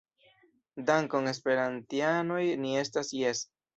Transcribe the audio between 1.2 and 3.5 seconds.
esperantianoj ni estas Jes